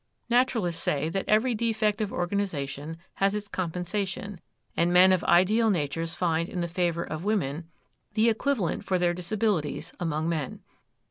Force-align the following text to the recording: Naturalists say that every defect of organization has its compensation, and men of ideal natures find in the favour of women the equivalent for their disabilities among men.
Naturalists 0.31 0.81
say 0.81 1.09
that 1.09 1.25
every 1.27 1.53
defect 1.53 2.01
of 2.01 2.11
organization 2.11 2.97
has 3.17 3.35
its 3.35 3.47
compensation, 3.47 4.41
and 4.75 4.91
men 4.91 5.11
of 5.11 5.23
ideal 5.25 5.69
natures 5.69 6.15
find 6.15 6.49
in 6.49 6.59
the 6.59 6.67
favour 6.67 7.03
of 7.03 7.23
women 7.23 7.69
the 8.15 8.27
equivalent 8.27 8.83
for 8.83 8.97
their 8.97 9.13
disabilities 9.13 9.93
among 9.99 10.27
men. 10.27 10.61